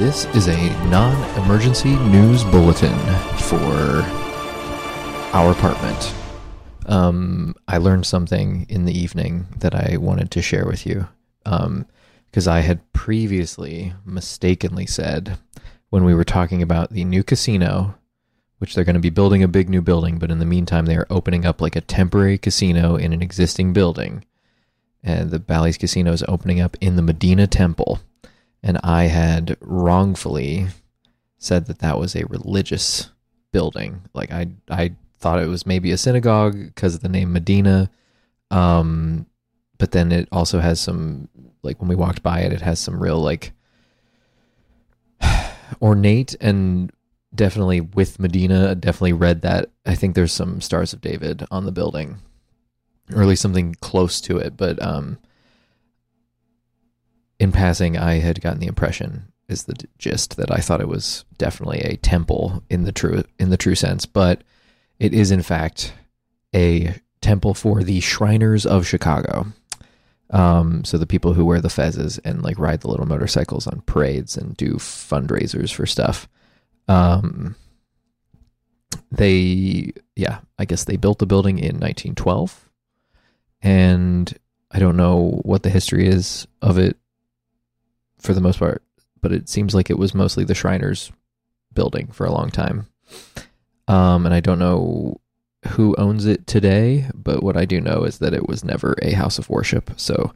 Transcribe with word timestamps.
This 0.00 0.24
is 0.34 0.48
a 0.48 0.56
non 0.88 1.12
emergency 1.44 1.94
news 1.94 2.42
bulletin 2.44 2.98
for 3.36 4.00
our 5.34 5.52
apartment. 5.52 6.14
Um, 6.86 7.54
I 7.68 7.76
learned 7.76 8.06
something 8.06 8.64
in 8.70 8.86
the 8.86 8.98
evening 8.98 9.44
that 9.58 9.74
I 9.74 9.98
wanted 9.98 10.30
to 10.30 10.40
share 10.40 10.64
with 10.64 10.86
you. 10.86 11.06
Because 11.44 12.48
I 12.48 12.60
had 12.60 12.90
previously 12.94 13.92
mistakenly 14.06 14.86
said 14.86 15.36
when 15.90 16.04
we 16.04 16.14
were 16.14 16.24
talking 16.24 16.62
about 16.62 16.92
the 16.92 17.04
new 17.04 17.22
casino, 17.22 17.94
which 18.56 18.74
they're 18.74 18.84
going 18.84 18.94
to 18.94 19.00
be 19.00 19.10
building 19.10 19.42
a 19.42 19.48
big 19.48 19.68
new 19.68 19.82
building, 19.82 20.18
but 20.18 20.30
in 20.30 20.38
the 20.38 20.46
meantime, 20.46 20.86
they 20.86 20.96
are 20.96 21.06
opening 21.10 21.44
up 21.44 21.60
like 21.60 21.76
a 21.76 21.82
temporary 21.82 22.38
casino 22.38 22.96
in 22.96 23.12
an 23.12 23.20
existing 23.20 23.74
building. 23.74 24.24
And 25.02 25.30
the 25.30 25.38
Bally's 25.38 25.76
Casino 25.76 26.12
is 26.12 26.24
opening 26.26 26.58
up 26.58 26.74
in 26.80 26.96
the 26.96 27.02
Medinah 27.02 27.48
Temple 27.48 28.00
and 28.62 28.78
I 28.82 29.04
had 29.04 29.56
wrongfully 29.60 30.68
said 31.38 31.66
that 31.66 31.78
that 31.78 31.98
was 31.98 32.14
a 32.14 32.26
religious 32.26 33.10
building. 33.52 34.02
Like 34.14 34.30
I 34.30 34.48
I 34.68 34.92
thought 35.18 35.40
it 35.40 35.48
was 35.48 35.66
maybe 35.66 35.92
a 35.92 35.98
synagogue 35.98 36.56
because 36.66 36.94
of 36.94 37.00
the 37.00 37.08
name 37.08 37.32
Medinah. 37.32 37.90
Um, 38.50 39.26
but 39.78 39.92
then 39.92 40.12
it 40.12 40.28
also 40.32 40.60
has 40.60 40.80
some 40.80 41.28
like 41.62 41.80
when 41.80 41.88
we 41.88 41.94
walked 41.94 42.22
by 42.22 42.40
it, 42.40 42.52
it 42.52 42.62
has 42.62 42.78
some 42.80 43.00
real 43.02 43.20
like 43.20 43.52
ornate 45.82 46.36
and 46.40 46.92
definitely 47.34 47.80
with 47.80 48.18
Medinah. 48.18 48.74
Definitely 48.74 49.14
read 49.14 49.42
that. 49.42 49.70
I 49.86 49.94
think 49.94 50.14
there's 50.14 50.32
some 50.32 50.60
stars 50.60 50.92
of 50.92 51.00
David 51.00 51.44
on 51.50 51.64
the 51.64 51.72
building, 51.72 52.18
or 53.14 53.22
at 53.22 53.28
least 53.28 53.42
something 53.42 53.74
close 53.80 54.20
to 54.22 54.38
it. 54.38 54.56
But 54.56 54.82
um, 54.82 55.18
in 57.40 57.50
passing, 57.50 57.96
I 57.96 58.18
had 58.18 58.42
gotten 58.42 58.60
the 58.60 58.66
impression 58.66 59.32
is 59.48 59.64
the 59.64 59.74
gist 59.98 60.36
that 60.36 60.52
I 60.52 60.60
thought 60.60 60.82
it 60.82 60.88
was 60.88 61.24
definitely 61.38 61.80
a 61.80 61.96
temple 61.96 62.62
in 62.70 62.84
the 62.84 62.92
true 62.92 63.24
in 63.40 63.50
the 63.50 63.56
true 63.56 63.74
sense, 63.74 64.06
but 64.06 64.44
it 65.00 65.12
is 65.12 65.32
in 65.32 65.42
fact 65.42 65.92
a 66.54 66.94
temple 67.22 67.54
for 67.54 67.82
the 67.82 68.00
Shriners 68.00 68.66
of 68.66 68.86
Chicago. 68.86 69.46
Um, 70.28 70.84
so 70.84 70.98
the 70.98 71.06
people 71.06 71.32
who 71.32 71.44
wear 71.44 71.60
the 71.60 71.68
fezzes 71.68 72.20
and 72.24 72.42
like 72.42 72.58
ride 72.58 72.82
the 72.82 72.88
little 72.88 73.06
motorcycles 73.06 73.66
on 73.66 73.82
parades 73.86 74.36
and 74.36 74.56
do 74.56 74.74
fundraisers 74.74 75.72
for 75.72 75.86
stuff. 75.86 76.28
Um, 76.86 77.56
they, 79.10 79.92
yeah, 80.14 80.38
I 80.58 80.66
guess 80.66 80.84
they 80.84 80.96
built 80.96 81.18
the 81.18 81.26
building 81.26 81.58
in 81.58 81.80
1912, 81.80 82.70
and 83.62 84.32
I 84.70 84.78
don't 84.78 84.96
know 84.96 85.40
what 85.42 85.64
the 85.64 85.70
history 85.70 86.06
is 86.06 86.46
of 86.62 86.78
it 86.78 86.96
for 88.20 88.34
the 88.34 88.40
most 88.40 88.58
part, 88.58 88.82
but 89.20 89.32
it 89.32 89.48
seems 89.48 89.74
like 89.74 89.90
it 89.90 89.98
was 89.98 90.14
mostly 90.14 90.44
the 90.44 90.54
Shriners 90.54 91.12
building 91.72 92.08
for 92.08 92.26
a 92.26 92.32
long 92.32 92.50
time. 92.50 92.86
Um, 93.88 94.26
and 94.26 94.34
I 94.34 94.40
don't 94.40 94.58
know 94.58 95.20
who 95.68 95.94
owns 95.96 96.26
it 96.26 96.46
today, 96.46 97.10
but 97.14 97.42
what 97.42 97.56
I 97.56 97.64
do 97.64 97.80
know 97.80 98.04
is 98.04 98.18
that 98.18 98.34
it 98.34 98.48
was 98.48 98.64
never 98.64 98.94
a 99.02 99.12
house 99.12 99.38
of 99.38 99.50
worship. 99.50 99.90
So, 99.96 100.32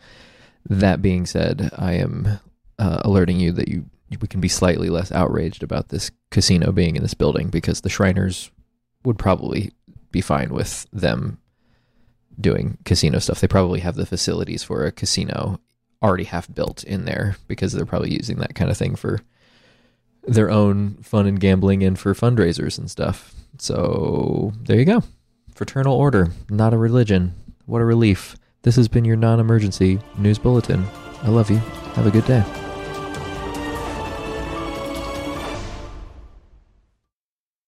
that 0.66 1.02
being 1.02 1.26
said, 1.26 1.70
I 1.76 1.92
am 1.94 2.40
uh, 2.78 3.00
alerting 3.04 3.38
you 3.38 3.52
that 3.52 3.68
you 3.68 3.84
we 4.20 4.28
can 4.28 4.40
be 4.40 4.48
slightly 4.48 4.88
less 4.90 5.10
outraged 5.12 5.62
about 5.62 5.88
this 5.88 6.10
casino 6.30 6.72
being 6.72 6.96
in 6.96 7.02
this 7.02 7.14
building 7.14 7.48
because 7.48 7.80
the 7.80 7.88
Shriners 7.88 8.50
would 9.04 9.18
probably 9.18 9.72
be 10.10 10.20
fine 10.20 10.50
with 10.50 10.86
them 10.92 11.38
doing 12.40 12.78
casino 12.84 13.18
stuff. 13.18 13.40
They 13.40 13.48
probably 13.48 13.80
have 13.80 13.96
the 13.96 14.06
facilities 14.06 14.62
for 14.62 14.84
a 14.84 14.92
casino 14.92 15.60
already 16.04 16.24
half 16.24 16.52
built 16.54 16.84
in 16.84 17.06
there 17.06 17.36
because 17.48 17.72
they're 17.72 17.86
probably 17.86 18.12
using 18.12 18.36
that 18.36 18.54
kind 18.54 18.70
of 18.70 18.76
thing 18.76 18.94
for 18.94 19.20
their 20.26 20.50
own 20.50 20.94
fun 21.02 21.26
and 21.26 21.40
gambling 21.40 21.82
and 21.82 21.98
for 21.98 22.14
fundraisers 22.14 22.78
and 22.78 22.90
stuff. 22.90 23.34
So 23.58 24.52
there 24.64 24.78
you 24.78 24.84
go. 24.84 25.02
Fraternal 25.54 25.94
order, 25.94 26.28
not 26.50 26.74
a 26.74 26.78
religion. 26.78 27.34
What 27.66 27.80
a 27.80 27.84
relief. 27.84 28.36
This 28.62 28.76
has 28.76 28.88
been 28.88 29.04
your 29.04 29.16
non 29.16 29.40
emergency 29.40 29.98
news 30.18 30.38
bulletin. 30.38 30.84
I 31.22 31.28
love 31.28 31.50
you. 31.50 31.58
Have 31.94 32.06
a 32.06 32.10
good 32.10 32.26
day. 32.26 32.63